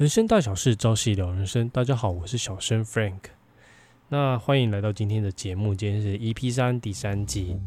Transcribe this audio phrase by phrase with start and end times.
[0.00, 1.68] 人生大小事，朝夕聊人生。
[1.68, 3.18] 大家好，我是小生 Frank。
[4.08, 7.60] 那欢迎来到今天的节目，今天是 EP 三第三集。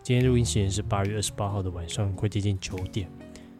[0.00, 3.10] 今天录音时间是八月二十八号的晚上，快接近九点。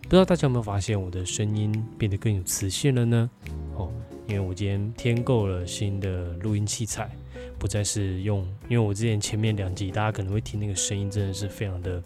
[0.03, 3.29] 不知道大家有没有发现我的声音变得更有磁性了呢？
[3.75, 3.93] 哦，
[4.29, 7.11] 因为我今天添购了新的录音器材，
[7.59, 12.01] 不再是用，因为我之前前面两集大家可能会听那个声音真的是非常的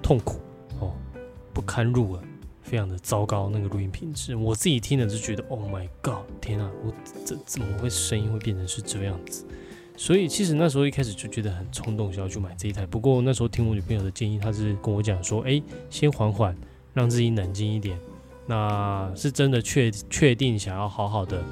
[0.00, 0.38] 痛苦
[0.78, 0.94] 哦，
[1.52, 2.22] 不堪入耳。
[2.66, 6.92] 非常的糟糕，那个录音品质，我自己听了就觉得，Oh my God，天啊，我
[7.24, 9.44] 这怎么会声音会变成是这样子？
[9.96, 12.84] 所以其实那时候一开始就觉得很冲动，想要去买这一台。
[12.84, 16.56] 不过那时候听我女朋友的建议，她是跟我讲说，哎，先缓缓，
[16.92, 17.96] 让自己冷静一点。
[18.48, 21.42] 那是真的确确定想要好好的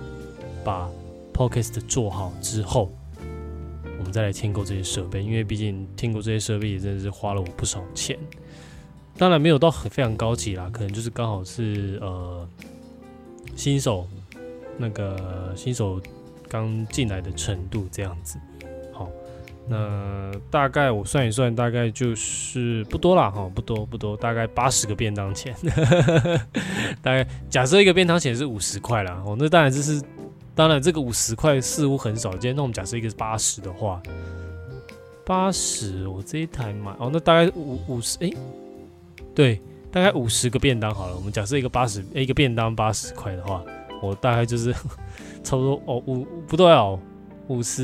[0.64, 0.90] 把
[1.32, 2.92] Podcast 做好之后，
[3.98, 8.18] 我们再来添购这些设备，因为毕竟添购这些设备也真的是花了我不少钱。
[9.16, 12.48] 当然没有到很非常高级啦，可能就是刚好是呃
[13.54, 14.06] 新手
[14.76, 16.00] 那个新手
[16.48, 18.38] 刚进来的程度这样子。
[18.92, 19.08] 好，
[19.68, 25.54] 那大概我算一算，大概就是不多啦，哈，不多不多，大概八十个便当钱。
[27.00, 30.02] 大概假设一个便当钱是五十块啦，哦，那当然就是
[30.56, 32.54] 当然这个五十块似乎很少见。
[32.54, 34.02] 那我们假设一个是八十的话，
[35.24, 38.32] 八十我这一台买哦，那大概五五十哎。
[39.34, 41.16] 对，大概五十个便当好了。
[41.16, 43.62] 我们假设一个八十，一个便当八十块的话，
[44.00, 44.72] 我大概就是
[45.42, 46.98] 差不多哦，五不对哦，
[47.48, 47.82] 五十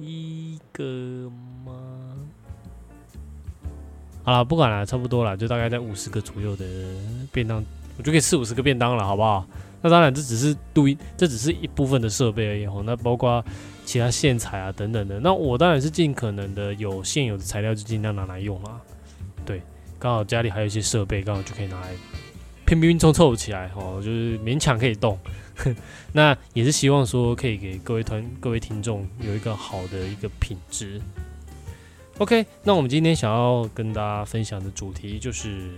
[0.00, 1.30] 一个
[1.64, 1.72] 吗？
[4.22, 6.64] 好了，不管了，差不多了，就大概在五十个左右的
[7.30, 7.62] 便当，
[7.96, 9.46] 我就可以吃五十个便当了，好不好？
[9.80, 12.82] 那当然，这只是录音，这只是一部分的设备而已哦。
[12.84, 13.44] 那包括
[13.84, 18.80] 其他线材啊等等的，那我当然是尽可能的有现有的材料就尽量拿来用啦。
[19.48, 19.62] 对，
[19.98, 21.88] 刚好家里还有一些设备，刚好就可以拿来
[22.66, 25.18] 拼拼凑凑起来，哦，就是勉强可以动。
[26.12, 31.00] 那也是希望说可以给各位团、各位听众有一个好的一个品质。
[32.18, 35.70] OK，那我们今天想要跟大家分享的主题就是：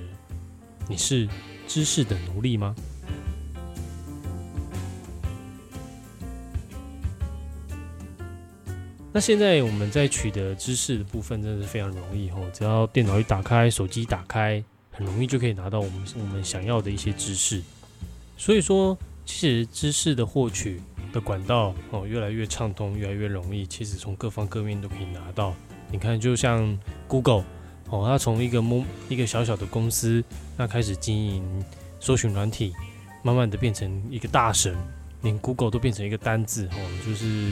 [0.89, 1.29] 你是
[1.69, 2.75] 知识的奴隶吗？
[9.13, 14.63] 那现在我们在取得知识的部分真的是非常容易哦，只要电脑一打开，手机打开，
[14.93, 17.61] 很容易就可以拿到我们我们想要的一些知识。
[18.37, 20.81] 所以说，其实知识的获取
[21.13, 23.67] 的管道哦越来越畅通，越来越容易。
[23.67, 25.57] 其实从各方各面都可以拿到。
[25.91, 26.79] 你看，就像
[27.09, 27.45] Google
[27.89, 30.23] 哦，它从一个某一个小小的公司，
[30.57, 31.65] 那开始经营
[31.99, 32.73] 搜寻软体，
[33.25, 34.77] 慢慢的变成一个大神，
[35.23, 37.51] 连 Google 都变成一个单字哦，就是。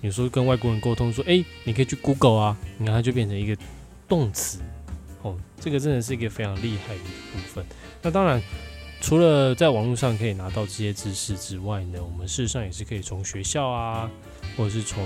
[0.00, 3.60] 有时候跟外国人沟通说：“哎，你可以去 Google 啊，你看它就变成一个
[4.06, 4.60] 动词
[5.22, 5.36] 哦。
[5.60, 7.00] 这个真的是一个非常厉害的
[7.32, 7.64] 部分。
[8.00, 8.40] 那当然，
[9.00, 14.08] 除了在网络上可以拿到这些知识之外呢，我们事实上也是可以从学校啊，
[14.56, 15.04] 或者是从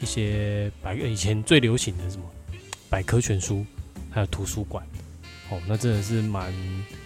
[0.00, 2.24] 一些百以前最流行的什么
[2.88, 3.64] 百科全书，
[4.10, 4.84] 还有图书馆
[5.50, 6.52] 哦，那真的是蛮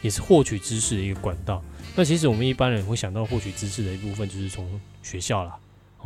[0.01, 1.63] 也是获取知识的一个管道。
[1.95, 5.55] 那其实我们一般人会想到获取知识的一部分就是从学校啦。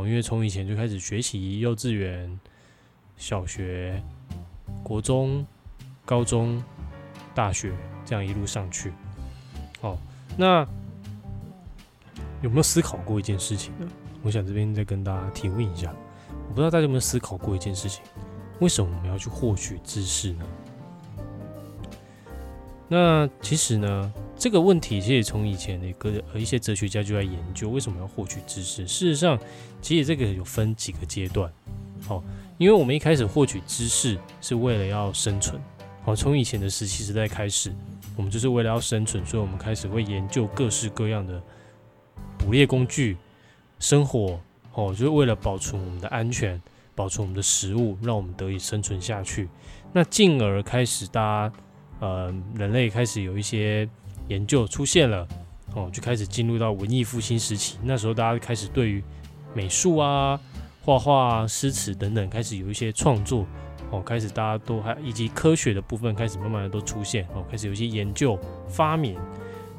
[0.07, 2.39] 因为从以前就开始学习幼稚园、
[3.17, 4.03] 小学、
[4.83, 5.45] 国中、
[6.05, 6.63] 高中、
[7.35, 7.73] 大学
[8.05, 8.93] 这样一路上去，
[9.81, 9.99] 哦，
[10.37, 10.67] 那
[12.43, 13.89] 有没有思考过一件事情呢？
[14.23, 15.95] 我想这边再跟大家提问一下，
[16.49, 18.03] 我不知道大家有没有思考过一件事情：
[18.61, 20.45] 为什么我们要去获取知识呢？
[22.89, 24.13] 那其实呢？
[24.39, 28.87] 这个问题其实从以前的一个一些哲学家就在研究为什么要获取知识。
[28.87, 29.37] 事实上，
[29.83, 31.53] 其实这个有分几个阶段。
[32.07, 32.23] 好，
[32.57, 35.61] 因为我们一开始获取知识是为了要生存。
[36.05, 37.75] 好，从以前的石器时代开始，
[38.17, 41.43] 我们就是为了要生存，所以我们开始会研究各式各样的
[42.39, 43.17] 捕猎工具、
[43.81, 44.39] 生活。
[44.75, 46.63] 哦，就是为了保存我们的安全，
[46.95, 49.49] 保存我们的食物，让我们得以生存下去。
[49.93, 51.53] 那进而开始，大家
[51.99, 53.89] 呃，人类开始有一些。
[54.29, 55.27] 研究出现了，
[55.75, 57.79] 哦，就开始进入到文艺复兴时期。
[57.83, 59.03] 那时候大家开始对于
[59.55, 60.39] 美术啊、
[60.85, 63.47] 画画、啊诗词等等开始有一些创作，
[63.91, 68.39] 哦，开始大家都还以及科学的部分开始慢慢的都出现，哦，开始有一些研究
[68.69, 69.19] 发明。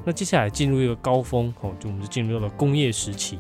[0.06, 3.38] 那接下来进入一个高峰，哦，就我们就进入到了工业时期。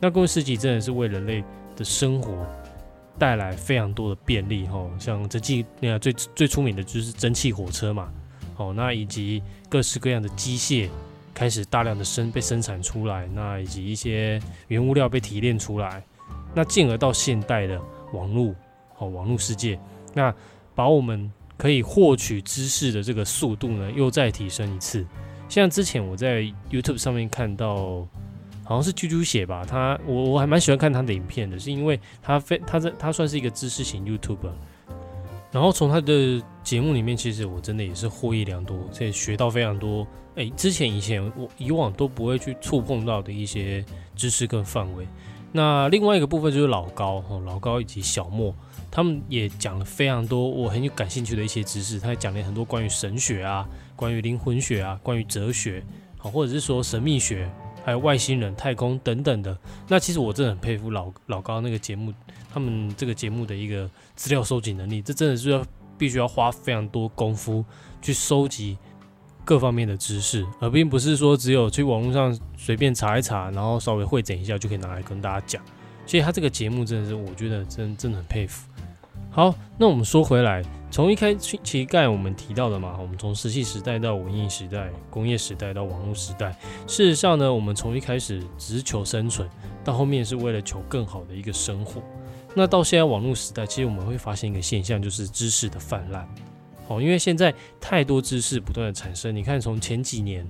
[0.00, 1.44] 那工业时期真的是为人类
[1.76, 2.46] 的生活
[3.18, 8.10] 带来非常多的便利，哦，像这季那个最最出名的就是蒸汽火车嘛。
[8.56, 10.88] 哦，那以及各式各样的机械
[11.32, 16.02] 开始大量的生被生产出来，那以及一些原物料被提炼出来，
[16.52, 17.80] 那进而到现代的
[18.12, 18.52] 网络，
[18.98, 19.78] 哦，网络世界，
[20.12, 20.34] 那
[20.74, 25.06] 把我们可以获取知识的这个速度呢，又再提升一次。
[25.48, 28.06] 像之前我在 YouTube 上面看到，
[28.64, 34.52] 好像是啾啾写吧，他我我还蛮喜欢看他的影片的，是因为他非他在他算是一个知识型 YouTuber，
[35.52, 40.06] 然后从他的节目里面，其实我真的也是获益良多，以学到非常多。
[40.36, 45.06] 哎，之前以前我以往都不会去触碰到的一些知识跟范围。
[45.52, 48.54] 那另外一个部分就是老高哦，老高以及小莫，
[48.92, 51.98] 他们也讲了非常多我很有感兴趣的一些知识。
[51.98, 55.82] 他也讲了很多关于神学啊，关于灵魂学啊，关于哲学，
[56.16, 57.50] 好或者是说神秘学，
[57.84, 59.56] 还有外星人、太空等等的。
[59.88, 62.12] 那其实我真的很佩服老老高那个节目，
[62.52, 65.64] 他们这个节目的一个资料收集能力，这真的是要
[65.96, 67.64] 必须要花非常多功夫
[68.00, 68.78] 去收集。
[69.42, 75.60] 各方面的知识，而并不是说只有去网络上随便查一查，然后稍微会诊一下就可以拿来跟大家讲。
[76.06, 78.68] 所以他这个节目真的是，我觉得真真的很佩服。
[79.30, 86.50] 好，那我们说回来，从一开始其实我们提到的嘛，我们从石器时代到文艺时代、工业时代到网络时代，
[86.86, 89.48] 事实上呢，我们从一开始只求生存，
[89.84, 92.02] 到后面是为了求更好的一个生活。
[92.56, 96.28] 那到现在网络时代，其实我们会发现一个现象，就是知识的泛滥。
[96.88, 100.44] 哦，因为现在太多知识不断的产生，你看从前几年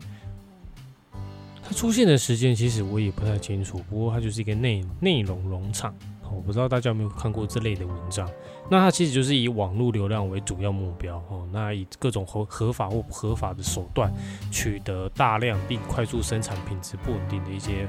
[1.63, 3.83] 它出现的时间，其实我也不太清楚。
[3.91, 5.95] 不过它就是一个内内容农场，
[6.35, 8.29] 我不知道大家有没有看过这类的文章。
[8.71, 14.13] 那它其实就是以网络流量为主要目标，哦，那以各种合合法或不合法的手段
[14.51, 17.89] 取得大量并快速生产品质不稳定的一些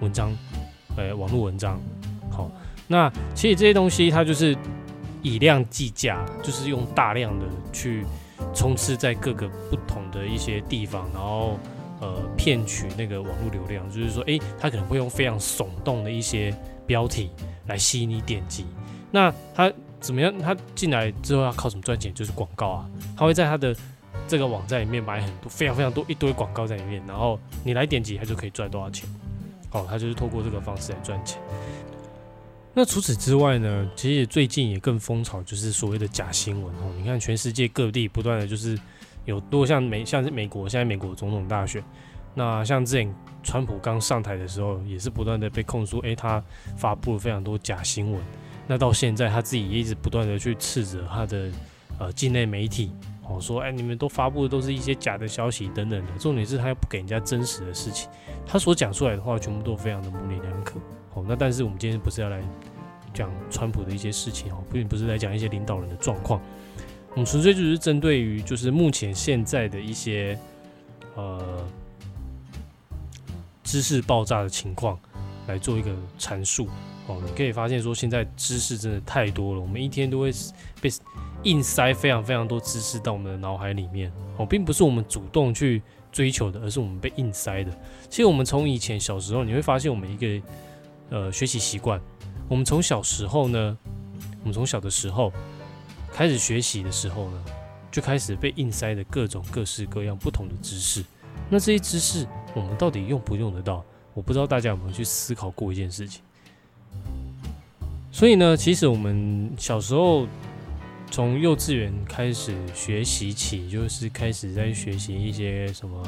[0.00, 0.32] 文章，
[0.96, 1.80] 呃，网络文章。
[2.30, 2.50] 好，
[2.88, 4.56] 那其实这些东西它就是。
[5.24, 8.04] 以量计价，就是用大量的去
[8.52, 11.56] 充斥在各个不同的一些地方，然后
[12.00, 13.88] 呃骗取那个网络流量。
[13.88, 16.52] 就是说，诶，他可能会用非常耸动的一些
[16.88, 17.30] 标题
[17.66, 18.64] 来吸引你点击。
[19.10, 20.36] 那他怎么样？
[20.38, 22.12] 他进来之后要靠什么赚钱？
[22.14, 22.90] 就是广告啊。
[23.16, 23.76] 他会在他的
[24.26, 29.08] 这个网站里面买很多、非常非常多一堆广告在里面，然后你来点击，他就可以赚多少钱。
[29.70, 31.40] 哦，他就是透过这个方式来赚钱。
[32.74, 33.86] 那除此之外呢？
[33.94, 36.90] 其实最近也更风潮，就是所谓的假新闻哦。
[36.96, 38.78] 你看，全世界各地不断的就是
[39.26, 41.84] 有多像美，像是美国现在美国总统大选，
[42.34, 46.42] 那像之前川普刚上台的时候，也是不断的被控诉，诶，他
[46.76, 48.20] 发布了非常多假新闻。
[48.66, 51.50] 那到现在他自己也一直不断的去斥责他的
[51.98, 52.92] 呃境内媒体
[53.28, 56.12] 哦，说哎你们都发布的都是一些假的消息等等的。
[56.18, 58.08] 重点是他又不给人家真实的事情，
[58.46, 60.78] 他所讲出来的话全部都非常的模棱两可。
[61.14, 62.40] 哦，那但是我们今天不是要来
[63.12, 66.40] 讲川普的一些事情哦，并不是来讲一些领导人的状况，
[67.10, 70.38] 我们纯粹就是针对于就是目前现在的一些
[71.14, 71.68] 呃
[73.72, 75.00] 知识爆炸的情况
[75.46, 76.68] 来做一个阐述。
[77.06, 80.30] 哦，你可以发现说现在知识真的太多了，我们一天都会
[80.82, 80.90] 被
[81.44, 84.12] 硬塞非常非常多知识到我们的脑海里面。
[84.36, 85.80] 哦，并不是我们主动去
[86.12, 87.72] 追求的，而是我们被硬塞的。
[88.10, 90.46] 其实我们从以前小时候，你会发现我们一个。
[91.10, 92.00] 呃，学习习惯，
[92.48, 93.76] 我们从小时候呢，
[94.40, 95.30] 我们从小的时候
[96.10, 97.44] 开始学习的时候呢，
[97.90, 101.04] 就开始被硬塞的各种各式各样不同的知识。
[101.50, 103.84] 那这些知识我们到底用不用得到？
[104.14, 106.22] 我不知道大家有没有去思考过一件事情。
[108.10, 110.26] 所以呢，其实我们小时候
[111.10, 116.02] 从幼稚园开始学习起，就是开始在学习一些什么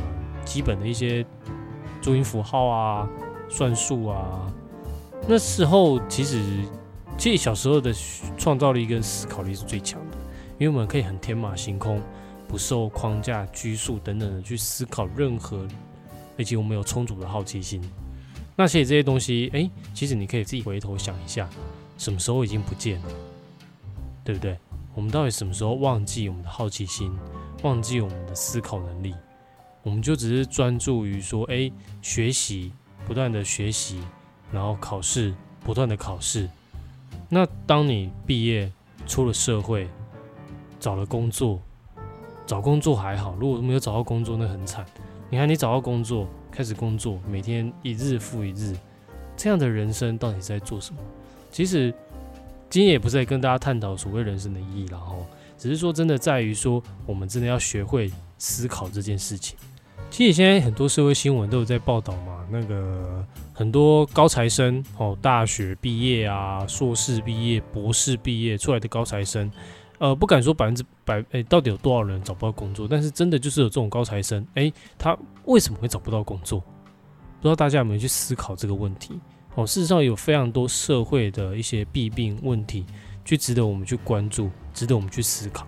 [0.45, 1.25] 基本的一些
[2.03, 3.09] 注音符号啊、
[3.49, 4.53] 算术啊。
[5.27, 6.43] 那时候其实，
[7.17, 7.91] 其实小时候的
[8.37, 10.17] 创造力跟思考力是最强的，
[10.59, 12.03] 因为我们可以很天马行空，
[12.47, 15.67] 不受框架拘束等等的去思考任何，
[16.39, 17.83] 而且我们有充足的好奇心。
[18.57, 21.49] 那其实这些东西，哎，其实你可以自己回头想一下，
[21.99, 23.09] 什么时候已经不见了，
[24.23, 24.57] 对不对？
[24.95, 27.13] 我们到底什么时候忘记我们的好奇心，
[27.63, 29.15] 忘记我们的思考能力？
[29.83, 32.73] 我们就只是专注于说，哎，学习，
[33.07, 34.01] 不断的学习。
[34.53, 36.49] 然后考试，不断的考试。
[37.29, 38.71] 那当你毕业
[39.05, 39.89] 出了社会，
[40.79, 41.61] 找了工作，
[42.47, 44.87] 找工作还好，如果没有找到工作，那很惨。
[45.35, 48.73] 你看，你找到工作，开始工作，每天一日复一日，
[49.37, 51.01] 这样的人生到底在做什么？
[51.51, 51.93] 其实
[52.71, 55.27] 今天也不是在跟大家探讨所谓人生的意义，然后
[55.59, 59.59] 只是说真的在于说，我们真的要学会思考这件事情。
[60.09, 69.51] 其实现在很多社会新闻都有在报道嘛，那个很多高材生哦，大学毕业啊，硕士毕业、博士毕业出来的高材生，
[69.99, 72.87] 呃，不敢说百分之百，哎，到底有多少人找不到工作？
[72.89, 76.61] 但是真的就是有这种高材生，哎，他为什么会找不到工作？
[76.61, 79.19] 不知道大家有没有去思考这个问题？
[79.55, 82.85] 哦，事实上有非常多社会的一些弊病问题，
[83.25, 85.65] 去值得我们去关注，值得我们去思考。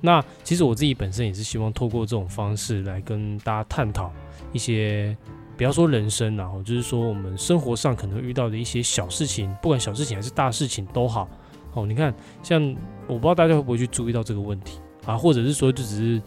[0.00, 4.12] 那其实我自己本身也是希望透过这种方式来跟大家探讨
[4.52, 5.16] 一些，
[5.56, 11.26] 不要说人生然后就是说我们生活上可能遇到的一些小事情，不管小事情还是大事情都好。
[11.74, 12.62] 哦，你看，像
[13.06, 16.22] 我不知道大家会不会去注意到这个问题啊，或者是说就只是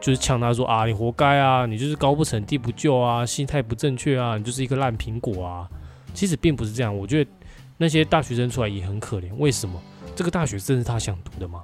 [0.00, 5.68] 就是呛他说啊，你活该啊，你就是高不成低不就啊，心态不正确啊，你就是一个烂苹果啊。
[6.12, 7.30] 其实并不是这样，我觉得
[7.78, 9.32] 那些大学生出来也很可怜。
[9.36, 9.80] 为什么？
[10.16, 11.62] 这个大学真是他想读的吗？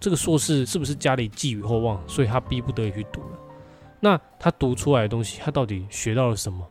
[0.00, 3.38] 这个硕士是不是家里寄予厚望，所以他逼不得已去读了？
[4.00, 6.66] 那他读出来的东西，他到底学到了什么？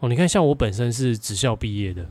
[0.00, 2.04] 哦，你看，像我本身是职校毕业的，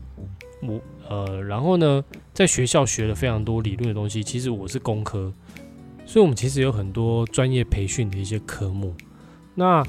[0.62, 4.22] 我呃，然后呢，在学校学了非常多理论的东西。
[4.22, 5.32] 其实我是工科，
[6.06, 8.94] 所以我们其实有很多专业培训的一些科目。
[9.54, 9.82] 那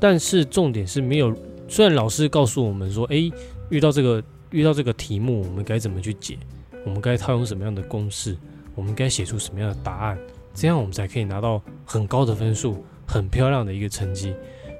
[0.00, 1.34] 但是重点是没有，
[1.68, 3.32] 虽然老师告诉我们说，诶，
[3.70, 6.38] 遇到这个遇到这个题目，我们该怎么去解？
[6.84, 8.36] 我们该套用什么样的公式？
[8.74, 10.18] 我们该写出什么样的答案？
[10.54, 14.34] 这样我们才可以拿到很高的分数，很漂亮的一个成绩。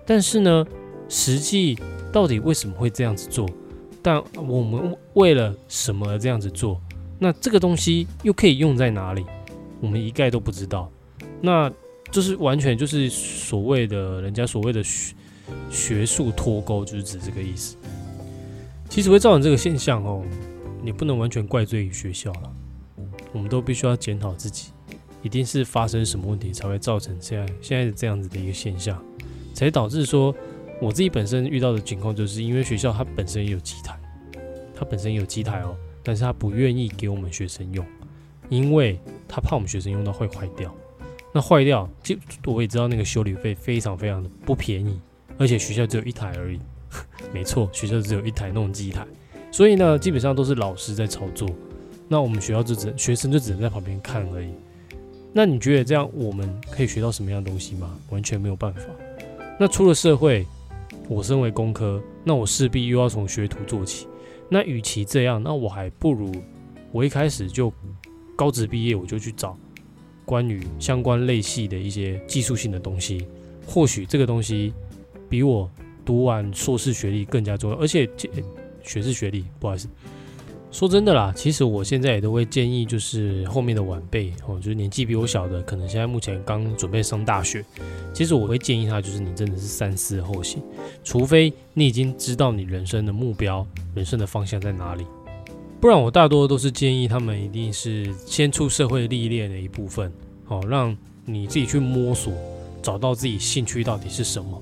[0.07, 0.67] 但是呢，
[1.09, 1.79] 实际
[2.12, 3.49] 到底为什么会这样子做？
[4.02, 6.80] 但我们为了什么而这样子做？
[7.18, 9.25] 那这个东西又可以用在哪里？
[9.80, 10.90] 我们一概都不知道。
[11.40, 11.73] 那
[12.11, 15.14] 就是完全就是所谓的人家所谓的学
[15.71, 17.76] 学术脱钩，就是指这个意思。
[18.88, 20.23] 其实会造成这个现象哦，
[20.82, 22.52] 你不能完全怪罪于学校了。
[23.32, 24.71] 我们都必须要检讨自己，
[25.23, 29.02] 一定是发生什么问题才会造成现在现在这样子的一个现象，
[29.54, 30.35] 才导致说
[30.83, 33.97] 我自己本身遇到的情况，就是因为学校它本身也有机台，
[34.75, 37.87] 它本身有机台哦，但是它不愿意给我们学生用，
[38.49, 38.99] 因为
[39.29, 40.75] 他怕我们学生用到会坏掉。
[41.33, 45.01] 那坏掉，就我也知道那个修理费非常非常的不便宜，
[45.39, 46.59] 而且学校只有一台而已。
[47.33, 49.07] 没错，学校只有一台那种机台，
[49.53, 51.49] 所以呢，基本上都是老师在操作。
[52.09, 54.51] 那我们学校就只学生就只能在旁边看而已。
[55.33, 57.97] 那你觉得这样我们可以学到什么样的东西吗？
[58.11, 58.83] 完全没有办法。
[59.59, 60.45] 那出了社会，
[61.12, 64.07] 我身为工科，那我势必又要从学徒做起。
[64.49, 66.33] 那与其这样，那我还不如
[66.90, 67.73] 我一开始就
[68.37, 69.57] 高职毕业，我就去找
[70.25, 73.26] 关于相关类系的一些技术性的东西。
[73.66, 74.75] 或许这个东西
[75.28, 75.71] 比我
[76.04, 78.09] 读完硕士学历更加重要，而且
[78.83, 79.88] 学士学历，不好意思。
[80.73, 87.62] 说真的啦，其实我现在也都会建议，就是后面的晚辈哦，就是年纪比我小的，可能现在目前刚准备上大学，
[88.14, 90.62] 其实我会建议他，就是你真的是三思后行，
[91.05, 93.64] 除非你已经知道你人生的目标、
[93.95, 95.05] 人生的方向在哪里，
[95.79, 100.11] 不然我大多都是建议他们一定是先出社会历练的一部分，
[100.47, 102.33] 好，让你自己去摸索，
[102.83, 104.61] 找到自己兴趣到底是什么。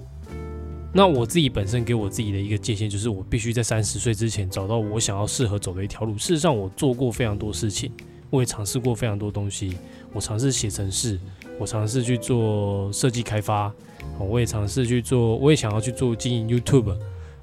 [0.92, 6.18] 那我自己本身给我自己的一个界限，就是我必须在三十岁之前找到我想要适合走的一条路。
[6.18, 7.92] 事实上，我做过非常多事情，
[8.28, 9.76] 我也尝试过非常多东西。
[10.12, 11.18] 我尝试写程式，
[11.58, 13.72] 我尝试去做设计开发，
[14.18, 16.96] 我也尝试去做，我也想要去做经营 YouTube，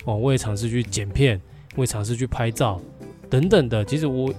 [0.03, 1.41] 哦，我也尝试去剪片，
[1.75, 2.81] 我也尝试去拍照，
[3.29, 3.85] 等等的。
[3.85, 4.33] 其实我。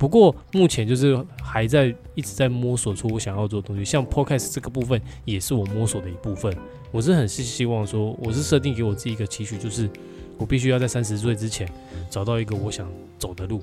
[0.00, 6.50] 不过目前就是还在一直在摸索出我想要做的东西，像 podcast 这个部分也是我摸索的一部分。
[6.90, 9.90] 我是很是希望说，我是设定给我自己一个期许，就是
[10.38, 11.70] 我必须要在三十岁之前
[12.08, 13.60] 找到一个我想走的路。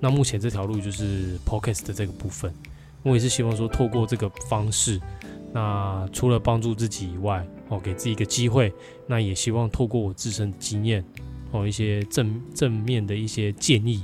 [0.00, 2.50] 那目前这条路就是 podcast 的这个部分，
[3.02, 4.98] 我也是希望说，透过这个方式，
[5.52, 8.72] 那除了帮助自己以外，哦，给自己一个机会，
[9.06, 11.04] 那也希望透过我自身的经验，
[11.52, 14.02] 哦，一些正正面的一些建议。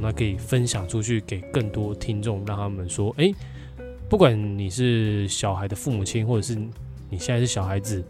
[0.00, 3.32] 那可以分享出去给更多听众，让他们说，哎，
[4.08, 6.54] 不管你是小孩的父母亲，或者是
[7.10, 8.04] 你现在是小孩子，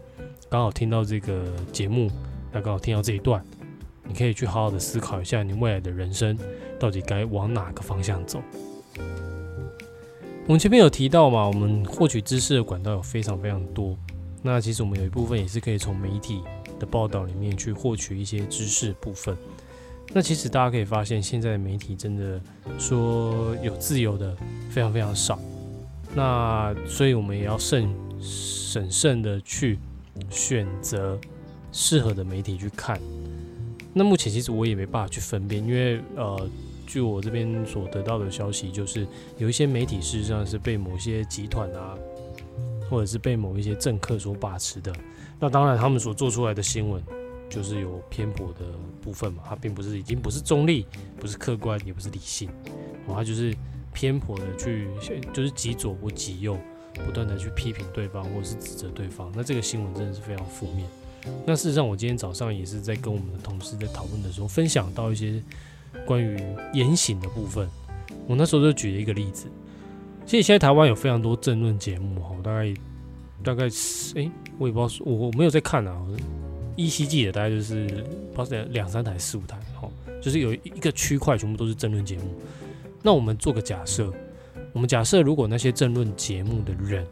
[0.49, 2.09] 刚好听到这个节目，
[2.51, 3.43] 那刚好听到这一段，
[4.03, 6.37] 你可以去好好的思考一下，你未来的人生
[6.79, 8.41] 到底该往哪个方向走。
[10.47, 13.97] 我们前面有提到嘛，我们获取知识的管道有非常非常多，
[14.43, 16.41] 那其实我们有一部分也是可以从媒体
[16.79, 19.35] 的报道里面去获取一些知识部分。
[20.13, 22.39] 那其实大家可以发现，现在的媒体真的
[22.79, 24.35] 说有自由的
[24.69, 25.37] 非常非常少。
[26.15, 29.77] 那所以我们也要慎审慎的去
[30.29, 31.19] 选择
[31.73, 32.97] 适合的媒体去看。
[33.93, 36.49] 那目前其实我也没办法去分辨，因为呃，
[36.87, 39.05] 据我这边所得到的消息，就是
[39.37, 41.97] 有一些媒体事实上是被某些集团啊，
[42.89, 44.93] 或者是被某一些政客所把持的。
[45.39, 47.03] 那当然，他们所做出来的新闻。
[47.49, 48.65] 就是有偏颇的
[49.01, 50.85] 部分嘛，它并不是已经不是中立，
[51.19, 52.49] 不是客观，也不是理性，
[53.07, 53.55] 哦，它就是
[53.93, 54.87] 偏颇的去，
[55.33, 56.57] 就是极左或极右，
[57.05, 59.31] 不断的去批评对方或者是指责对方。
[59.35, 60.85] 那这个新闻真的是非常负面。
[61.45, 65.41] 那事实上，我今天早上也是在跟我们的同事在讨论的时候，分享到一些
[66.05, 66.39] 关于
[66.73, 67.67] 言行的部分。
[68.27, 69.47] 我那时候就举了一个例子，
[70.25, 72.73] 其实现在台湾有非常多政论节目哈，大概
[73.43, 75.99] 大概是哎，我也不知道，我我没有在看啊，
[76.75, 77.87] 依稀记得大概就是
[78.33, 79.89] 不知道两三台、四五台，哦，
[80.21, 82.23] 就是有一个区块全部都是争论节目。
[83.01, 84.11] 那我们做个假设，
[84.73, 87.05] 我们假设如果那些争论节目的人，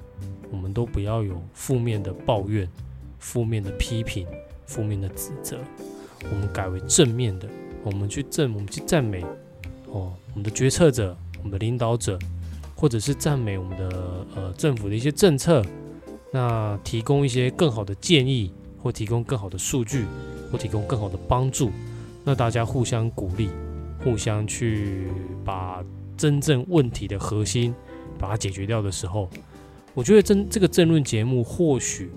[0.52, 2.68] 我们都不要有负面的抱怨、
[3.20, 4.28] 负面的批评、
[4.66, 5.58] 负面的指责，
[6.32, 7.48] 我们改为正面的，
[7.84, 9.22] 我们去正，我们去赞美
[9.88, 12.18] 哦，我们的决策者、我们的领导者。
[12.76, 15.64] 或者是赞美我们的呃政府的一些政策，
[16.34, 18.52] 那提供一些更好的建议，
[18.84, 20.06] 或提供更好的数据，
[20.52, 21.72] 或提供更好的帮助，
[22.26, 23.50] 那大家互相鼓励，
[24.04, 25.08] 互相去
[25.46, 25.82] 把
[26.18, 27.74] 真正问题的核心
[28.20, 29.30] 把它解决掉的时候，
[29.94, 32.12] 我觉得真这个政论节目或许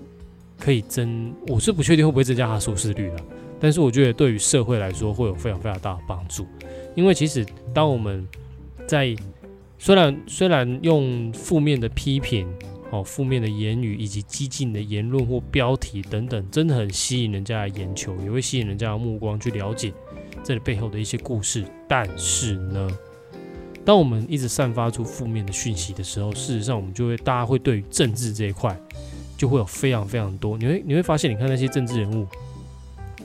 [0.59, 3.15] 可以增，我是不确定会不会增加它收视率的，
[3.59, 6.45] 但是我觉得对于社会来说会有非常非常大的帮助，
[6.95, 8.27] 因为其实当我们
[8.85, 9.15] 在
[9.79, 12.47] 虽然虽然用负面的批评、
[12.91, 19.93] 哦负面的言语以及激进的言论或标题等等，真的很吸引人家的眼球，也会吸引人家的目光去了解
[20.43, 21.65] 这里背后的一些故事。
[21.87, 22.89] 但是呢，
[23.83, 28.79] 当我们一直散发出负面的讯息的时候，事实上我们就会大家会对于政治这一块
[29.37, 30.57] 就会有非常非常多。
[30.57, 32.25] 你会你会发现，你看那些政治人物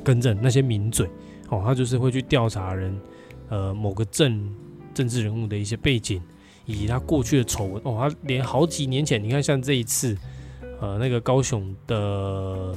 [0.02, 1.07] 跟着那些名嘴，
[1.49, 3.00] 哦，他就是会去调查人，
[3.49, 4.52] 呃，某个政
[4.92, 6.21] 政治人物的一些背景。
[6.64, 10.16] 以他过去的丑闻哦，他连好几年前，你看像这一次，
[10.81, 12.75] 呃，那个高雄的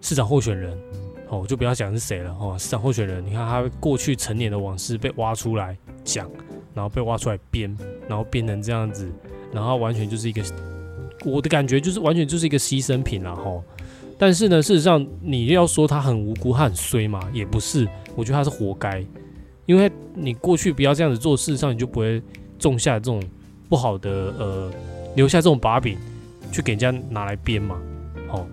[0.00, 0.78] 市长候选人
[1.28, 6.30] 哦，就不要讲是谁了哦，市长候选人，你看他过去成年的往事被挖出来讲，
[6.72, 7.76] 然后被挖出来编，
[8.08, 9.10] 然后编成这样子，
[9.52, 10.42] 然后完全就是一个，
[11.24, 13.62] 我的感觉就是完全就是一个牺牲品了哈。
[14.18, 19.04] 但是呢，事实上你要说他很无辜，他很衰嘛，也不是，我觉得他是活该，
[19.66, 22.22] 因为你过去不要这样子做，事实上你就不会。
[22.60, 23.22] 种下这种
[23.68, 24.70] 不好的呃，
[25.16, 25.96] 留下这种把柄，
[26.52, 27.80] 去给人家拿来编嘛，
[28.28, 28.46] 哦，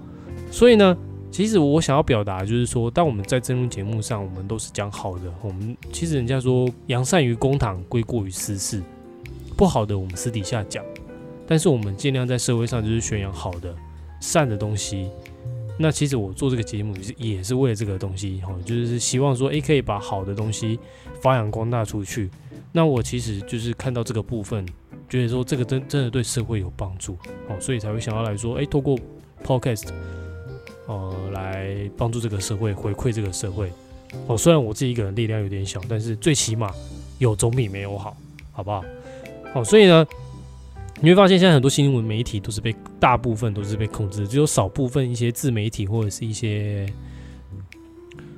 [0.51, 0.97] 所以呢，
[1.31, 8.81] 其实我想要表达就是说，当我们在争论节目上，我们都是讲好的，我们其实人家说扬善于公堂，归过于私事，
[9.55, 10.83] 不好的我们私底下讲，
[11.45, 13.75] 但是我们尽量在社会上就是宣扬好的、
[14.19, 15.09] 善的东西。
[15.79, 20.79] 那其实我做这个节目也是为了这个东西，哈，就是希望说，诶，可以把好的东西
[21.21, 22.29] 发扬光大出去。
[22.77, 24.63] 那我其实就是看到这个部分，
[25.09, 27.17] 觉得说这个真真的对社会有帮助
[27.49, 28.95] 哦，所以才会想要来说，哎，透过
[29.43, 29.87] podcast，
[30.85, 33.71] 呃，来帮助这个社会，回馈这个社会
[34.27, 34.37] 哦。
[34.37, 36.69] 虽然我自己一个人力量有点小，但是最起码
[37.17, 38.15] 有总比没有好，
[38.51, 38.85] 好不好？
[39.55, 40.05] 好，所以呢，
[41.01, 46.87] 你会发现现在很多新闻媒体都是被大部分都是被控制，只有少部分一些自媒体或者是一些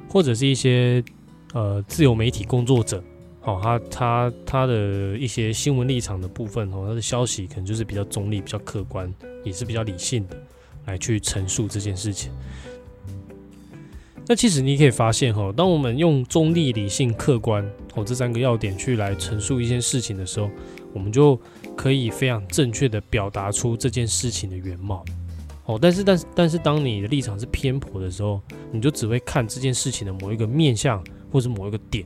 [0.07, 1.03] 或者是一些
[1.51, 3.03] 呃自由媒体工作者。
[3.43, 9.11] 哦，他他他的一些新闻立场的部分，哦，他的消息可能就是比较中立、比较客观，
[9.43, 10.37] 也是比较理性的
[10.85, 12.31] 来去陈述这件事情。
[14.27, 20.49] 那其实你可以发现，哈，当我们用中立、理性、客观，哦这三个要点去来陈述一件事情的时候，
[20.93, 21.39] 我们就
[21.75, 25.03] 可以非常正确的表达出这件事情的原貌。
[25.65, 32.05] 哦，但是但是但是，当你的立场是偏颇的时候，你就只会看这件事情的某一个面向，或者某一个点。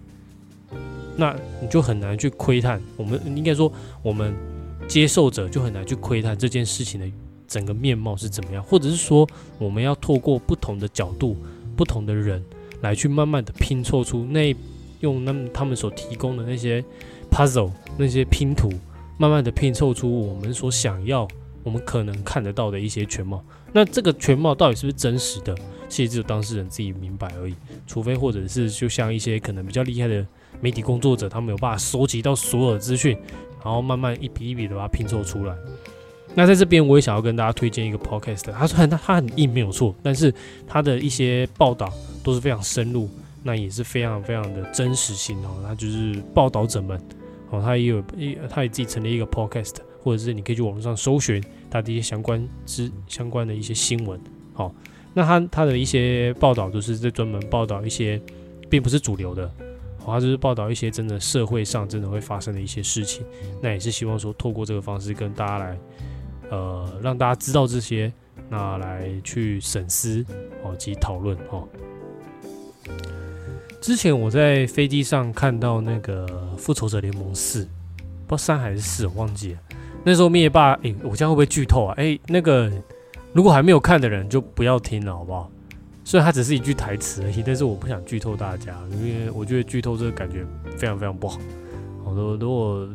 [1.15, 3.71] 那你就很难去窥探，我们应该说，
[4.01, 4.33] 我们
[4.87, 7.05] 接受者就很难去窥探这件事情的
[7.47, 9.27] 整个面貌是怎么样，或者是说，
[9.59, 11.37] 我们要透过不同的角度、
[11.75, 12.43] 不同的人
[12.81, 14.55] 来去慢慢的拼凑出那
[15.01, 16.83] 用那他们所提供的那些
[17.29, 18.71] puzzle 那些拼图，
[19.17, 21.27] 慢慢的拼凑出我们所想要、
[21.63, 23.43] 我们可能看得到的一些全貌。
[23.71, 25.55] 那这个全貌到底是不是真实的，
[25.87, 27.53] 其实只有当事人自己明白而已。
[27.85, 30.25] 除非或者是就像一些可能比较厉害的。
[30.61, 33.17] 媒体工作者他们有办法收集到所有的资讯，
[33.63, 35.55] 然后慢慢一笔一笔的把它拼凑出来。
[36.35, 40.33] 那在这边我也想要跟大家推荐一个 podcast，他虽然他很硬没有错，但是
[40.65, 43.07] 他的一些报道都是非常深入，
[43.43, 45.63] 那也是非常非常的真实性哦。
[45.63, 46.99] 他就是报道者们
[47.51, 54.19] 哦，他也有一他也自己成立一个 podcast，或者是你可以去网络上搜寻他的一些相关之相关的一些新闻。
[54.53, 54.73] 好，
[55.13, 58.19] 那他他的一些报道都是在专门报道一些
[58.71, 59.51] 并不是主流的。
[60.05, 63.25] 他就是报道一些真的社会上真的会发生的一些事情，
[63.61, 65.77] 那也是希望说透过这个方式跟大家来，
[66.49, 68.11] 呃，让大家知道这些，
[68.49, 70.25] 那来去审思
[70.63, 71.67] 哦及讨论哦。
[73.81, 76.25] 之前我在飞机上看到那个
[76.57, 77.63] 《复仇者联盟四》，
[78.25, 79.59] 不知道三还是四，我忘记了。
[80.05, 81.93] 那时候灭霸，诶，我这样会不会剧透啊？
[81.97, 82.71] 诶，那个
[83.33, 85.51] 如果还没有看的人就不要听了，好不好？
[86.03, 90.45] 虽然它只是一句台词而已，但是我不想剧透大家，因为我觉得剧透这个感觉
[90.77, 91.39] 非常非常不好。
[92.03, 92.87] 好多如果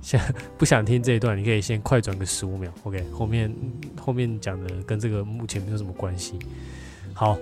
[0.00, 0.20] 想
[0.56, 3.54] 不想听这一段，你可以先快转个十五秒，OK，后面
[4.00, 6.38] 后面讲的跟这个目前没有什么关系。
[7.12, 7.36] 好，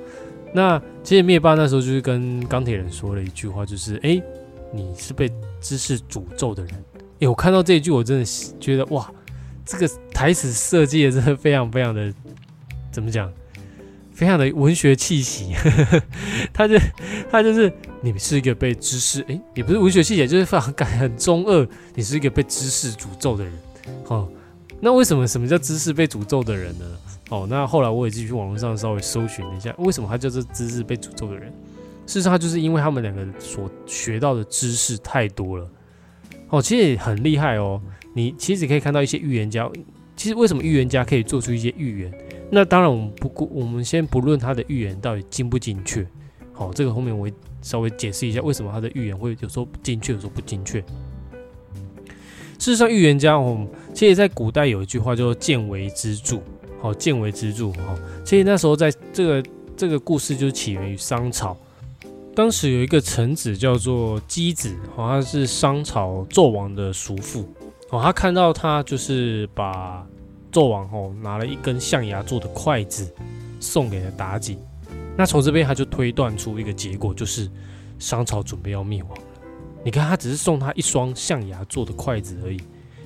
[0.53, 4.21] 那其实灭霸那时候就是跟钢铁人说了一句话，就是哎，
[4.73, 6.75] 你是被知识诅咒的人。
[7.21, 8.25] 哎，我看到这一句，我真的
[8.59, 9.09] 觉得哇，
[9.65, 12.13] 这个台词设计的真的非常非常的
[12.91, 13.33] 怎么讲？
[14.14, 15.53] 非常的文学气息，
[16.55, 16.79] 他就
[17.31, 21.68] 他就是你是一个被知识哎，也不是文学气息，就是非常感很中二。
[21.94, 23.53] 你是一个被知识诅咒的人，
[24.07, 24.29] 哦，
[24.81, 26.85] 那为什么什么叫知识被诅咒的人呢？
[27.31, 31.53] 哦，那后来我也继续网络上稍微搜寻了一下，为什么他叫做知识被诅咒的人？
[32.07, 35.68] 事实上，就是因为他们两个所学到的知识太多了。
[36.50, 37.81] 哦，其实也很厉害哦。
[38.12, 39.68] 你其实可以看到一些预言家，
[40.14, 42.12] 其实为什么预言家可以做出一些预言？
[42.55, 46.07] 那当然，我们不顾，我们先不论他的预言到底精不精确。
[46.53, 50.81] 好，这个后面我会稍微解释一下，为什么他的预言会有时候精确，有时候不精确。
[52.59, 56.40] 事实上，预言家哦，其实在古代有一句话叫做“见为之助”。
[56.81, 59.43] 好，“见为之助”哈，其实那时候在这个
[59.77, 61.57] 这个故事就起源于商朝。
[62.37, 67.49] 当时有一个臣子叫做箕子，好像是商朝纣王的叔父。
[67.90, 70.07] 哦，他看到他就是把。
[70.55, 73.12] 纣王吼拿了一根象牙做的筷子
[73.59, 74.57] 送给了妲己，
[75.17, 77.51] 那从这边他就推断出一个结果，就是
[77.99, 79.25] 商朝准备要灭亡了。
[79.85, 82.61] 你看，他只是送他一双象牙做的筷子而已，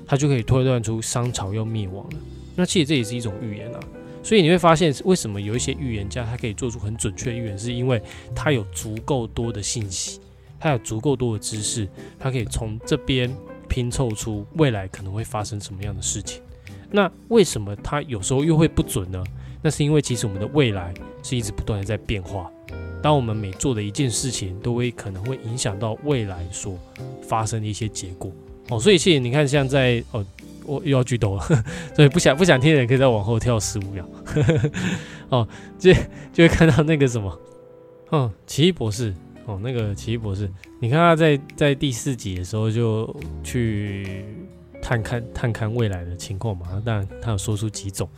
[0.06, 2.16] 他就可以推断出商朝要灭亡了。
[2.54, 3.80] 那其实这也是一种预言啊。
[4.22, 8.02] 所以你会发现，为什么有一些预言家他可以做出很准确的预言，是因为
[8.34, 10.20] 他有足够多的信息，
[10.60, 13.34] 他有足够多的知识，他可以从这边
[13.68, 16.42] 拼凑出未来可能会发生什么样的事情。
[16.90, 19.22] 那为什么它有时候又会不准呢？
[19.60, 22.50] 那是因为其实我们的未来是一直不断的在变化。
[23.02, 26.78] 当我们每做的一件事情，都会可能会影响到未来所
[27.22, 28.32] 发生的一些结果。
[28.70, 30.24] 哦，所以谢谢你看，像在哦，
[30.64, 31.42] 我又要剧透了，
[31.94, 34.08] 所以不想不想听的人可以再往后跳十五秒。
[35.30, 35.46] 哦，
[35.78, 35.92] 就
[36.32, 37.38] 就会看到那个什么，
[38.10, 39.14] 哦，奇异博士，
[39.46, 44.24] 哦，那个奇异博士，你看他在在第四集的时候就去。
[44.80, 48.08] 探看探看未来的情况嘛，当然他有说出几种，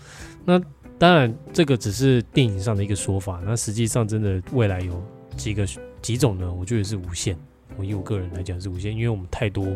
[0.44, 0.60] 那
[0.98, 5.02] 当然这个只是电影上的一个说法，那实际上真的未来有
[5.36, 5.66] 几个
[6.02, 6.52] 几种呢？
[6.52, 7.36] 我觉得是无限，
[7.76, 9.66] 我以我个人来讲是无限，因为我们太多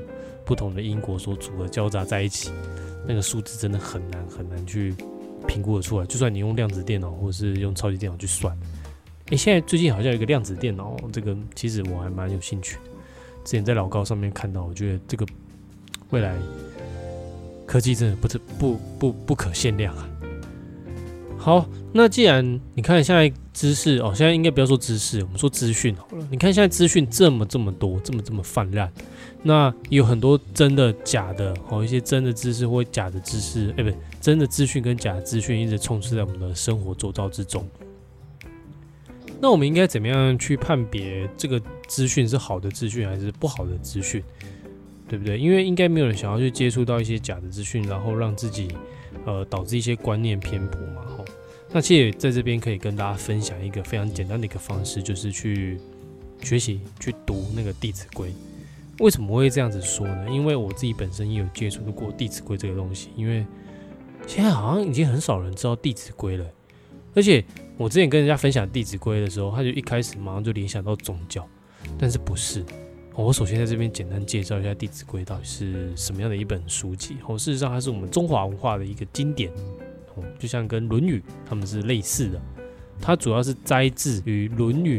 [0.45, 2.51] 不同的因果所组合交杂在一起，
[3.07, 4.95] 那个数字真的很难很难去
[5.47, 8.55] 评估的出来，就算你用量子电脑或者是用超级电脑去算，
[9.31, 12.77] 诶，现在最近好像有一个量子电脑，这个其实我还蛮有兴趣。
[12.77, 12.83] 的，
[13.45, 15.27] 之前在老高上面看到，我觉得这个
[16.15, 16.33] 未来。
[17.67, 20.09] 科技真的不是不不不可限量啊！
[21.39, 26.29] 好，那既然你看现在知识哦，现在应该不要说知识，我们说资讯好了。
[26.31, 28.93] 你看现在资讯这么这么多，这么这么泛滥，
[29.43, 37.67] 那有很多真的假的哦，一些真的知识或假的知识，哎，不对，真的资讯跟假的资讯一直充斥在我们的生活周遭之中。
[39.41, 44.23] 那我们应该怎么样去判别这个资讯是好的资讯还是不好的资讯？
[45.09, 45.39] 对不对？
[45.39, 48.69] 因为应该没有人想要去接触到一些假的资讯，然后让自己
[49.27, 51.03] 呃导致一些观念偏颇嘛。
[51.07, 51.25] 吼，
[51.73, 55.79] 那其实在这边可以跟大家分享一个非常简单的一个方式，就是去
[56.43, 58.29] 学习去读那个《弟子规》。
[59.01, 60.31] 为什么会这样子说呢？
[60.31, 63.11] 因为我自己本身也有接触过《弟子规》这个东西。
[63.17, 63.45] 因为
[64.27, 66.47] 现在好像已经很少人知道《弟子规》了，
[67.15, 67.45] 而且
[67.77, 71.47] 我之前跟人家分享《弟子规》的时候，他就一开始马上就联想到宗教，
[71.99, 72.65] 但是不是。
[73.17, 77.17] 我首先在这边简单介绍一下《弟子规》到底是什么样的一本书籍。
[77.27, 79.53] 哦，事实上它是我们中华文化的一个经典，
[80.17, 82.41] 哦，就像跟《论语》他们是类似的。
[83.01, 84.99] 它主要是摘自于《论语》，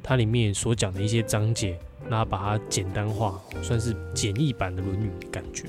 [0.00, 1.76] 它里面所讲的一些章节，
[2.08, 5.64] 那把它简单化，算是简易版的《论语》的感觉。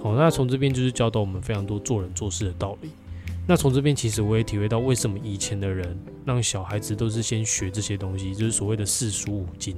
[0.00, 2.90] 好，那从这边就是教导我们非常多做人做事的道理。
[3.48, 9.76] 那从这边其实我也体会到，为什么以前的人让小孩子都是先学这些东西，就是所谓的四书五经。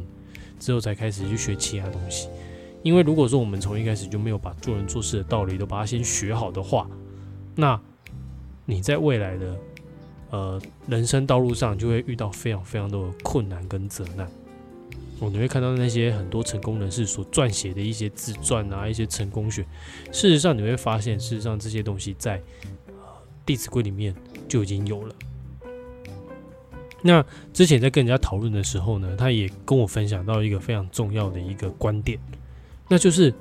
[0.59, 2.29] 之后才开始去学其他东西，
[2.83, 6.89] 因为如果说我们从一开始就没有把做人做事的道理都把它先学好的话，
[7.55, 7.81] 那
[8.65, 9.57] 你在未来的
[10.31, 14.27] 呃人生道路上就会遇到非常非常多的困难跟责难。
[15.21, 19.63] 哦，你会看到那些很多成功人士所撰写的一些自传啊，一些成功学，
[20.11, 22.39] 事实上你会发现，事实上这些东西在
[23.47, 24.15] 《弟子规》里面
[24.49, 25.15] 就已经有了。
[27.07, 32.19] 那之前在跟人家讨论的时候呢，他也跟我分享到一个非常重要的一个观点，
[32.89, 33.33] 那就是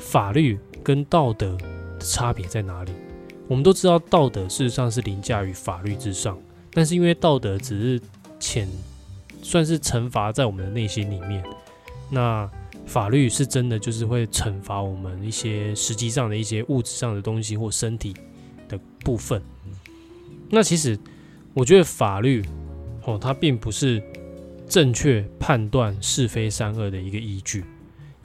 [0.00, 2.90] 法律跟道德的差别在哪里？
[3.46, 6.36] 我们都知道道德事实上是凌驾于法律之上，
[6.72, 8.00] 但是因为道德只是
[8.40, 8.68] 潜
[9.42, 11.40] 算是惩罚在我们的内心里面，
[12.10, 12.50] 那
[12.84, 18.12] 法律是真的就是会惩罚我们一些实际上的一些物质上的东西或身体
[18.68, 19.40] 的部分。
[20.50, 20.98] 那其实
[21.52, 22.44] 我觉得法律
[23.04, 24.02] 哦，它并不是
[24.68, 27.64] 正确判断是非善恶的一个依据，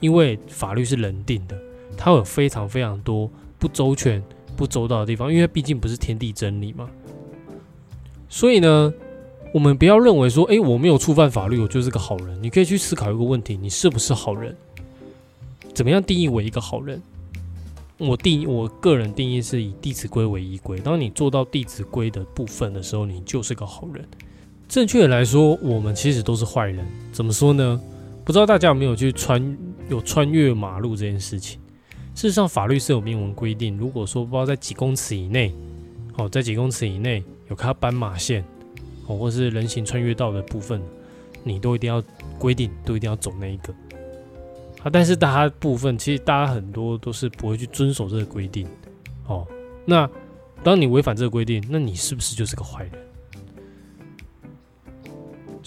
[0.00, 1.56] 因为法律是人定的，
[1.96, 4.22] 它有非常非常多不周全、
[4.56, 6.88] 不周到的地方，因为毕竟不是天地真理嘛。
[8.28, 8.92] 所以呢。
[9.52, 12.40] 我们不要认为说，哎，我没有触犯法律，我就是个好人。
[12.40, 14.56] 你可以去思考一个问题：你是不是好人？
[15.74, 17.02] 怎么样定义为一个好人？
[17.98, 20.78] 我定义我个人定义是以《弟子规》为依归。
[20.78, 24.06] 当你做到《弟子规》的部分的时候，你就是个好人。
[24.70, 26.86] 正确的来说，我们其实都是坏人。
[27.10, 27.80] 怎么说呢？
[28.24, 31.58] 不知道大家有没有去穿有穿越马路这件事情？
[32.14, 35.52] 事实上，法律是有明文规定，如果说不知道在几公尺以内，
[36.16, 38.44] 哦，在几公尺以内有看到斑马线
[39.08, 39.16] 哦。
[39.16, 40.80] 或是人行穿越道的部分，
[41.42, 42.00] 你都一定要
[42.38, 43.74] 规定，都一定要走那一个
[44.84, 44.90] 啊。
[44.92, 48.68] 但是大家部分，其实大家很多都是不会去遵守这个规定。
[49.26, 49.44] 哦，
[49.84, 50.08] 那
[50.62, 52.92] 当你违反这个规定，那你是不是就是个坏人？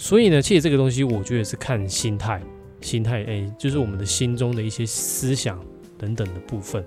[0.04, 2.38] 所以呢，其实这个东西，我觉得是看心态，
[2.82, 5.58] 心态哎，就是我们的心中的一些思想
[5.96, 6.84] 等等的部分。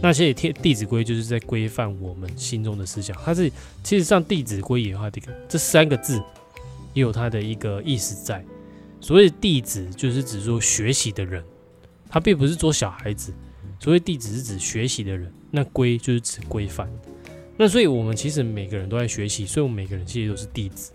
[0.00, 6.16] 那其实《天弟子规》就是在规范我们心中的思想，它是其实上《弟子规》也有这个这三个字，
[6.94, 8.42] 也有它的一个意思在。
[8.98, 11.44] 所谓弟子，就是指说学习的人，
[12.08, 13.30] 他并不是做小孩子。
[13.78, 16.90] 所谓弟子是指学习的人，那规就是指规范。
[17.58, 20.92] 那所以我们其实每个人都在学习，所以我们每个人其实都是弟子。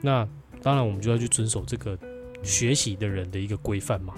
[0.00, 0.28] 那
[0.64, 1.96] 当然，我们就要去遵守这个
[2.42, 4.14] 学习的人的一个规范嘛。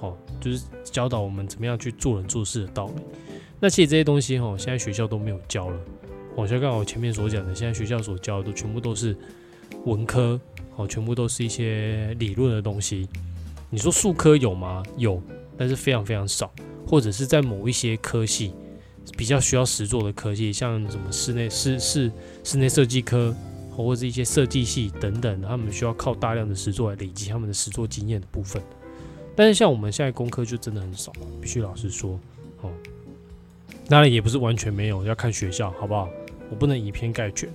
[0.00, 3.02] 好，就是教导我们怎么样去做人做事的道理。
[3.60, 5.78] 那其实这些东西哈，现在学校都没有教了。
[6.34, 9.14] 我像刚好前面所讲的，现在学校所教的都全部都是
[9.84, 10.40] 文科，
[10.74, 13.06] 好，全部都是一些理论的东西。
[13.68, 14.82] 你说数科有吗？
[14.96, 15.22] 有，
[15.58, 16.50] 但是非常非常少，
[16.86, 18.54] 或者是在某一些科系
[19.14, 22.10] 比较需要实做的科系，像什么室内室室
[22.42, 23.34] 室内设计科，
[23.74, 28.62] 或者是一些设计系等等，他们需要靠大量的实作来累积他们的实作经验的部分。
[29.34, 32.18] 但是像我们现在工科就真的很少，必须老实说，
[32.60, 32.70] 哦。
[33.88, 36.08] 当然也不是完全没有，要看学校，好不好？
[36.50, 37.48] 我不能以偏概全。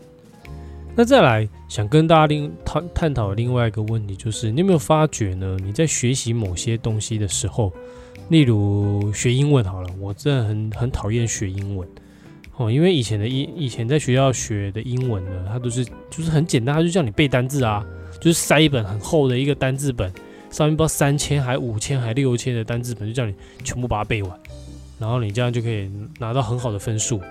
[0.95, 5.57] 那再来想跟大家另探探讨另外一个问题，就是你有没有发觉呢？
[5.63, 7.71] 你在学习某些东西的时候，
[8.29, 11.87] 例如学英文好了，我真的很很讨厌学英文
[12.57, 17.85] 哦，因为以前的英以前在学校学的英文呢，它都是就是很简单，它就叫你背单字啊，
[18.19, 20.11] 就是塞一本很厚的一个单字本，
[20.49, 24.39] 上面不知道三千还五千还六千的单字本，就叫你全部把它背完。
[24.99, 25.89] 然后你这样就可以
[26.19, 27.21] 拿到很好的分数。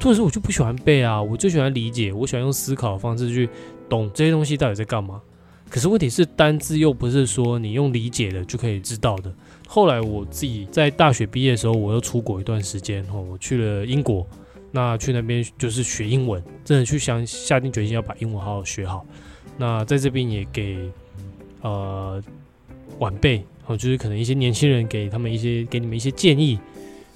[0.00, 3.48] 或者是我就不喜欢背啊，我就喜欢理解，我喜欢用思考的方式去
[3.88, 5.20] 懂这些东西到底在干嘛。
[5.68, 9.32] 可是问题是单字又不是说你用理解的就可以知道的。
[9.66, 14.26] 后来我自己在大学毕业的时候，我又出国一段时间，哦，我去了英国，
[14.72, 19.06] 那去那边就是学英文，真的去想下定决心要把英文好好学好。
[19.56, 20.90] 那在这边也给
[21.60, 22.20] 呃
[22.98, 26.58] 晚辈，哦，就是可能一些年轻人给他们一些给你们一些建议。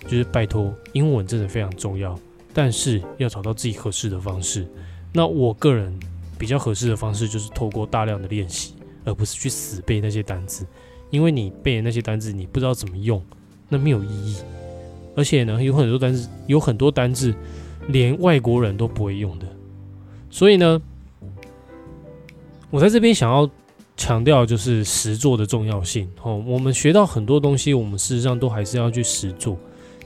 [0.03, 2.17] 就是拜托，英文真的非常重要，
[2.55, 4.65] 但是要找到自己合适的方式。
[5.13, 5.99] 那我个人
[6.39, 10.65] 比较合适的方式就是透过大量的练习，而不是去死背那些单词。
[11.11, 13.21] 因为你背的那些单词，你不知道怎么用，
[13.69, 14.37] 那没有意义。
[15.17, 17.35] 而且呢，有很多单字，有很多单字
[17.89, 19.47] 连外国人都不会用的。
[20.31, 20.81] 所以呢，
[22.71, 23.51] 我在这边想要
[23.97, 26.09] 强调就是实做的重要性。
[26.23, 29.59] 哦，我们学到很多东西，我们事实上都还是要去实做。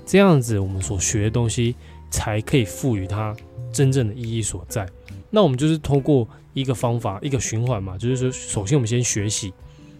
[0.06, 1.74] 这样子，我们所学的东西
[2.10, 3.34] 才可以赋予它
[3.72, 4.88] 真正的意义所在。
[5.28, 9.52] 那我们就是通过一个方法，一个循环嘛，就是说，首先我们先学习，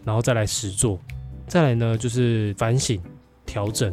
[0.05, 0.99] 然后再来实做，
[1.47, 3.01] 再来呢就是反省
[3.47, 3.93] 调整。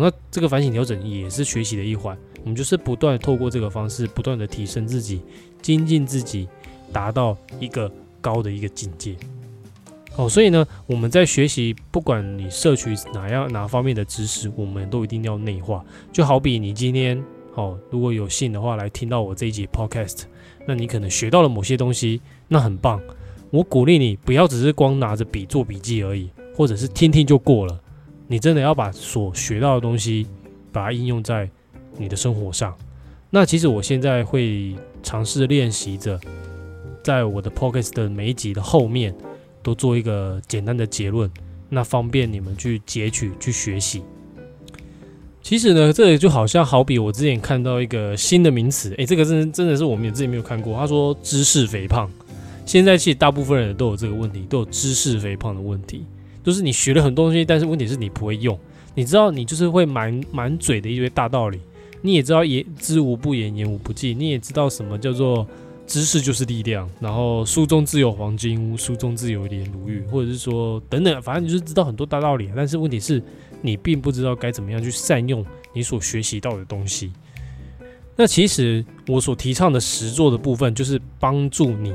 [0.00, 2.16] 那这个反省调整也是学习的一环。
[2.42, 5.20] 我们就是不断透过这个方式，不断的提升自己，
[5.60, 6.48] 精进自己，
[6.92, 9.16] 达到一个高的一个境界。
[10.16, 15.84] 哦，所以呢，我们在学习，不管你摄取哪样哪方面的知识，我们都一定要内化。
[16.12, 17.22] 就好比你今天，
[17.54, 20.22] 哦，如果有幸的话来听到我这一集 podcast，
[20.66, 23.00] 那你可能学到了某些东西，那很棒。
[23.50, 27.80] 我鼓励你不要只是光拿着笔做笔记而已，或者是听听就过了。
[28.26, 30.26] 你真的要把所学到的东西，
[30.72, 31.48] 把它应用在
[31.98, 32.74] 你的生活上。
[33.30, 36.20] 那其实我现在会尝试练习着，
[37.02, 39.14] 在我的 pocast 的每一集的后面。
[39.62, 41.28] 都做一个简单的结论，
[41.68, 44.00] 那方便你们去截取去学习。
[45.42, 50.78] 其实呢，这就好像好比我之前看到一个新的名词，诶，这个真真的是我们之前没有看过。
[50.78, 52.08] 他说知识肥胖，
[52.64, 56.06] 现在其实大部分人都有这个问题，都有知识肥胖的问题。
[56.46, 58.56] 就是你学了很多东西，但是问题是你不会用。
[58.94, 61.58] 你知道，你就是会满满嘴的一堆大道理，
[62.02, 65.44] 你也知道言知无不言，言无不尽，你也知道什么叫做
[65.88, 73.20] 知识就是力量，然后书中自有黄金屋，书中自有颜如玉，或者是说等等，反正你就是知道很多大道理，但是问题是
[73.60, 77.10] 你并不知道该怎么样去善用你所学习到的东西。
[78.14, 81.92] 那其实我所提倡的实做的部分，就是帮助你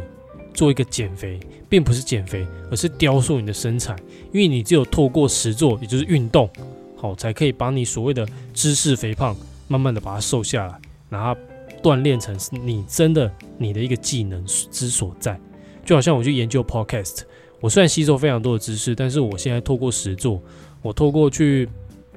[0.53, 3.95] 做一个减肥，并不是减肥，而是雕塑你的身材，
[4.31, 6.49] 因为你只有透过实做，也就是运动。
[6.95, 9.35] 好，才可以把你所谓的知识肥胖，
[9.67, 11.35] 慢慢的把它瘦下来，然后
[11.81, 15.39] 锻炼成你真的你的一个技能之所在。
[15.83, 17.21] 就好像我去研究 podcast，
[17.59, 20.39] 我虽然吸收非常多的知识，但是我现在透过实做，
[20.83, 21.67] 我透过去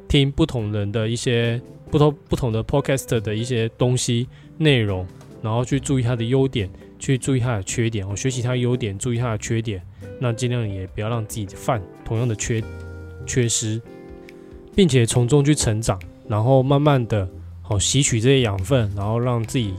[0.07, 1.59] 听不同人的一些
[1.91, 5.07] 不同不同的 podcast 的一些东西内容，
[5.45, 9.81] 然后去注意它的优点，去注意它的缺点，我学习它的优点，注意它的缺点，
[10.19, 12.65] 那尽量也不要让自己犯同样的缺
[13.27, 13.81] 缺失。
[14.77, 17.29] 并且从中去成长，然后慢慢的
[17.63, 19.73] 好吸取这些养分，然后让自己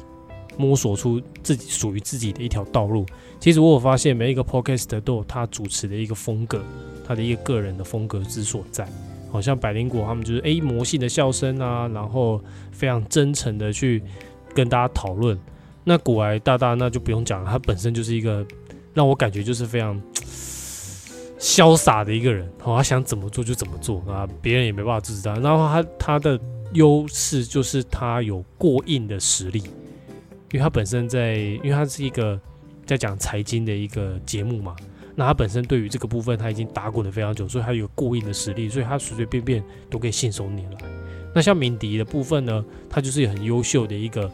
[0.58, 3.06] 摸索出自己属于自己的一条道路。
[3.38, 6.64] 其实我有发现，每一个 podcast 都有他主持的一个风格，
[7.06, 8.88] 他的一个个人的风格之所在。
[9.30, 14.02] 好像百灵果他们就是 A 魔性的笑声啊，然后非常真诚的去
[14.54, 15.38] 跟大家讨论。
[15.86, 18.46] 那古癌大大那就不用讲了，他本身就是一个
[18.94, 20.02] 让我感觉就是非常。
[21.38, 25.34] 潇洒的一个人，哦，他想怎么做就怎么做啊，别人也没办法制止他。
[25.36, 26.40] 然后他他的
[26.74, 32.40] 优势就是他有过硬的实力，因为他本身在，因为他是一个
[32.86, 34.76] 在讲财经的一个节目嘛，
[35.14, 40.78] 那他本身对于这个部分他已经打滚了非常久，所以他有过硬的实力，所以他随随便便都可以信手拈来。
[41.36, 44.32] 那像鸣笛的部分呢，他就是很优秀的一个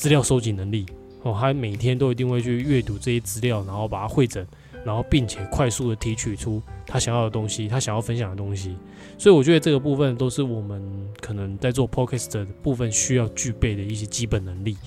[0.00, 0.86] 资料收集能力
[1.24, 4.42] 哦，他每天都一定会去阅读这些资料，然后把它汇整。
[4.82, 8.74] 然后，并且快速的提取出他想要的东西，他想要分享的东西，
[9.18, 10.82] 所以我觉得这个部分都是我们
[11.20, 14.78] 可能在做 podcast 的部分需要具备的一些基本能力。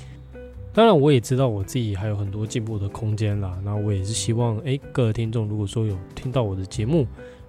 [0.73, 3.56] 当然，我也知道我自己还有很多进步的空间啦。
[3.63, 7.06] 那我也是希望，诶，各位听众如果说有听到我的节目，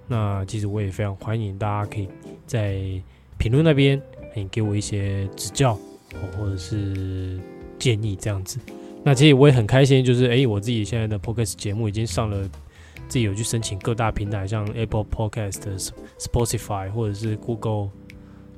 [0.06, 2.06] 那其实我也非常欢迎大家可以
[2.46, 2.78] 在
[3.38, 3.98] 评论那边，
[4.34, 5.78] 诶，给我一些指教
[6.36, 7.40] 或者是
[7.84, 8.58] 建议这样子。
[9.02, 12.48] 那其实我也很开心，就是哎，我自己现在的 podcast 节目已经上了，
[13.06, 17.90] 自己有去申请各大平台，像 Apple Podcast、Spotify 或者是 Google，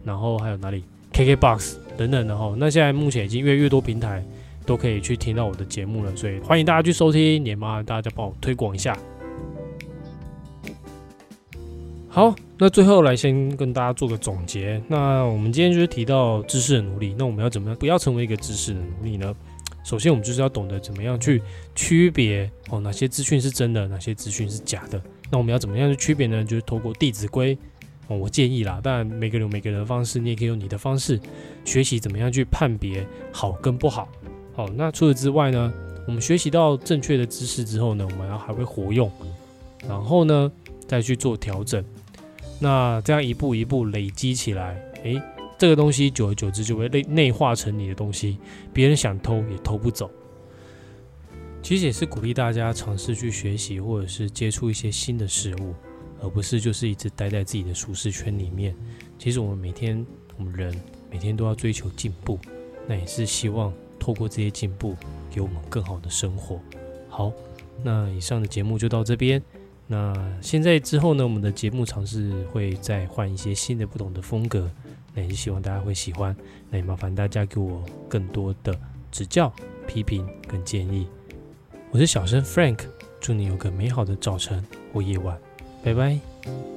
[0.05, 2.55] 然后还有哪里 KKBox 等等的哈。
[2.57, 4.25] 那现在目前已经越来越多平台
[4.65, 8.97] 都可以去听到我的节目了，所以欢迎大家去收听，也麻烦大家帮我推广一下。
[12.16, 14.83] 好，那最后来先跟大家做个总结。
[14.88, 19.35] 那我们今天就是提到知识的奴隶，那我们要怎么样不要成为一个知识的奴隶呢？
[19.85, 21.42] 首先，我们就是要懂得怎么样去
[21.74, 24.98] 区别哦，哪些资讯是真的，哪些资讯是假的。
[25.31, 26.42] 那我们要怎么样去区别呢？
[26.42, 27.55] 就是透过《弟子规》
[28.09, 28.81] 哦，我建议啦。
[28.83, 31.20] 当然，每个人有每个人的方式，你也可以用你的方式
[31.66, 34.09] 学习怎么样去判别好跟不好。
[34.55, 35.70] 好，那除此之外呢，
[36.07, 39.12] 我们学习到正确的知识之后呢，我们要还会活用，
[39.87, 40.50] 然后呢
[40.87, 41.85] 再去做调整。
[42.59, 45.21] 那这样一步一步累积起来，诶。
[45.59, 48.37] 这个东西久而久之就会内内化成你的东西，
[48.75, 50.11] 别人想偷也偷不走。
[51.62, 55.75] 其实也是鼓励大家尝试去学习，或者是接触一些新的事物，
[56.21, 58.77] 而不是就是一直待在自己的舒适圈里面。
[59.19, 60.79] 其实我们每天，我们人
[61.11, 62.38] 每天都要追求进步，
[62.87, 64.95] 那也是希望透过这些进步，
[65.31, 66.61] 给我们更好的生活。
[67.09, 67.33] 好，
[67.83, 69.42] 那以上的节目就到这边。
[69.87, 74.70] 那现在之后呢，我们的节目尝试会再换一些新的、不同的风格。
[75.14, 76.37] 那也希望大家会喜欢，
[76.68, 78.79] 那也麻烦大家给我更多的
[79.11, 79.51] 指教、
[79.87, 81.07] 批评跟建议。
[81.90, 82.81] 我是小生 Frank，
[83.20, 85.38] 祝你有个美好的早晨或夜晚，
[85.83, 86.76] 拜拜。